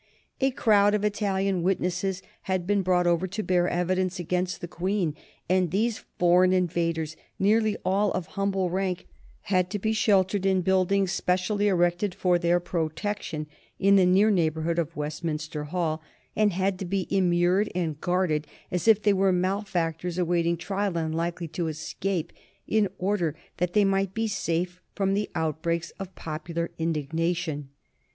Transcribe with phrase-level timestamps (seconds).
[0.39, 5.13] A crowd of Italian witnesses had been brought over to bear evidence against the Queen,
[5.47, 9.05] and these foreign invaders, nearly all of humble rank,
[9.41, 13.45] had to be sheltered in buildings specially erected for their protection
[13.77, 16.01] in the near neighborhood of Westminster Hall,
[16.35, 21.13] and had to be immured and guarded as if they were malefactors awaiting trial and
[21.13, 22.33] likely to escape,
[22.65, 27.69] in order that they might be safe from the outbreaks of popular indignation.